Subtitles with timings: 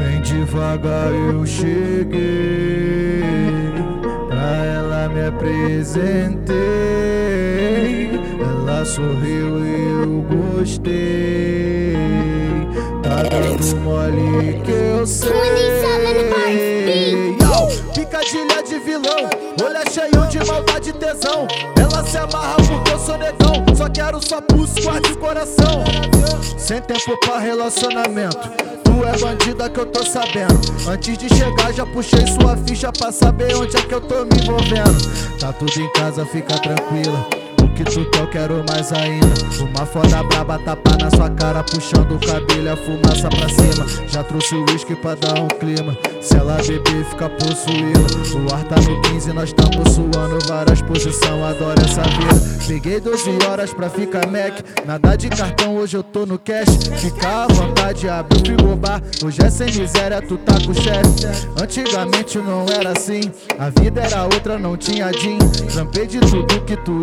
[0.00, 3.22] Bem devagar eu cheguei,
[4.30, 6.58] pra ela me apresentei.
[8.40, 9.68] Ela sorriu e
[10.02, 10.24] eu
[10.56, 11.96] gostei.
[13.02, 15.30] Tá dando mole que eu sei.
[17.94, 19.28] Picadilha de vilão,
[19.62, 21.46] olha cheio de maldade e tesão.
[21.78, 22.39] Ela se amarra
[23.90, 25.84] Só quero sua pulso, guarde coração.
[26.56, 28.38] Sem tempo pra relacionamento.
[28.84, 30.60] Tu é bandida que eu tô sabendo.
[30.88, 34.40] Antes de chegar, já puxei sua ficha pra saber onde é que eu tô me
[34.40, 35.38] envolvendo.
[35.40, 39.26] Tá tudo em casa, fica tranquila que tu quer, eu quero mais ainda.
[39.60, 44.08] Uma foda braba tapa na sua cara, puxando o cabelo a fumaça pra cima.
[44.08, 45.96] Já trouxe o uísque pra dar um clima.
[46.20, 48.00] Se ela beber, fica possuída.
[48.36, 51.30] O ar tá no 15, nós tamo suando várias posições.
[51.30, 52.50] Adoro essa vida.
[52.66, 54.60] Peguei 12 horas pra ficar Mac.
[54.86, 56.68] Nada de cartão, hoje eu tô no cash.
[56.98, 59.02] Fica à vontade, abre o frigobar.
[59.24, 61.26] Hoje é sem miséria, tu tá com chefe.
[61.60, 63.22] Antigamente não era assim.
[63.58, 65.38] A vida era outra, não tinha din.
[65.72, 67.00] Trampei de tudo que tu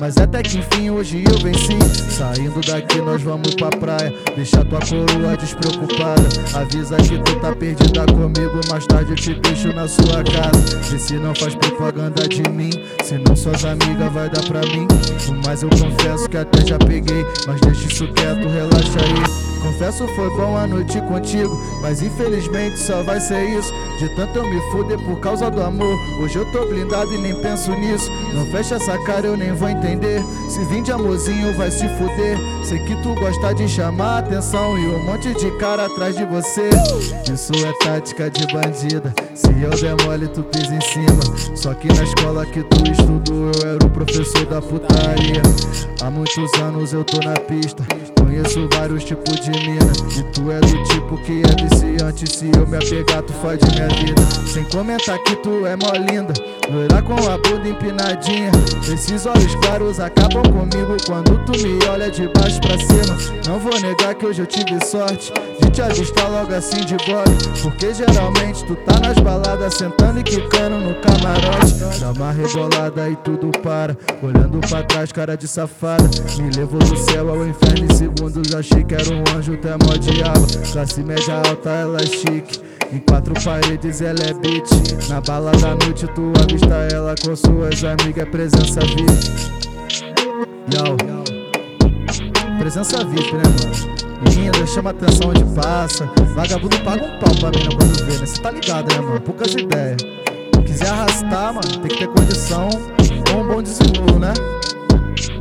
[0.00, 1.78] mas até que enfim hoje eu venci.
[2.10, 6.28] Saindo daqui nós vamos pra praia, deixa tua coroa despreocupada.
[6.54, 10.78] Avisa que tu tá perdida comigo, mais tarde eu te deixo na sua casa.
[10.90, 12.70] Vê se não faz propaganda de mim,
[13.02, 14.86] se não suas amigas vai dar pra mim.
[15.44, 19.53] Mas eu confesso que até já peguei, mas deixa isso quieto, relaxa aí.
[19.64, 23.72] Confesso foi bom a noite contigo, mas infelizmente só vai ser isso.
[23.98, 25.98] De tanto eu me fuder por causa do amor.
[26.20, 28.12] Hoje eu tô blindado e nem penso nisso.
[28.34, 30.22] Não fecha essa cara, eu nem vou entender.
[30.50, 32.38] Se vim de amorzinho, vai se fuder.
[32.62, 36.68] Sei que tu gosta de chamar atenção e um monte de cara atrás de você.
[37.32, 39.14] Isso é tática de bandida.
[39.34, 41.56] Se eu demole, tu pisa em cima.
[41.56, 45.40] Só que na escola que tu estudou, eu era o professor da putaria.
[46.02, 47.82] Há muitos anos eu tô na pista.
[48.34, 49.92] Conheço vários tipos de mina.
[50.18, 52.28] E tu é do tipo que é viciante.
[52.28, 54.22] Se eu me apegar tu fode minha vida.
[54.52, 56.34] Sem comentar que tu é mó linda.
[56.68, 58.50] Loira com a bunda empinadinha.
[58.92, 63.40] Esses olhos claros acabam comigo Quando tu me olha de baixo pra cima.
[63.46, 67.60] Não vou negar que hoje eu tive sorte De te avistar logo assim de bode.
[67.62, 72.00] Porque geralmente tu tá nas baladas Sentando e quicando no camarote.
[72.00, 73.96] Dá uma rebolada e tudo para.
[74.20, 76.04] Olhando pra trás cara de safada.
[76.36, 79.72] Me levou do céu ao inferno em segundo segundos achei que era um anjo, até
[79.72, 82.60] mó diabo Classe média alta, ela é chique
[82.92, 84.68] Em quatro paredes ela é beat
[85.08, 89.64] Na bala da noite tu avista ela com suas amigas presença VIP
[90.72, 90.96] Yo
[92.58, 93.94] Presença VIP, né mano?
[94.32, 98.26] Linda, chama atenção onde passa Vagabundo paga um pau pra mina quando vê, né?
[98.26, 99.20] Cê tá ligado, né mano?
[99.20, 99.98] Poucas ideias
[100.64, 102.68] Quiser arrastar, mano, tem que ter condição
[103.30, 104.32] Com um bom desenrolo, né?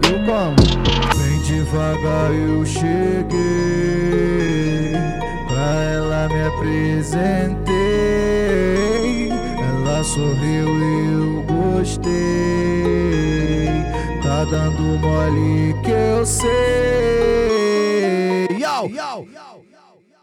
[0.09, 1.22] Eu como?
[1.44, 3.34] Devagar eu cheguei,
[5.48, 7.74] pra ela me apresentei.
[9.30, 12.14] Ela sorriu e eu gostei.
[14.24, 16.48] Tá dando mole que eu sei.
[18.58, 19.43] Yo, yo, yo.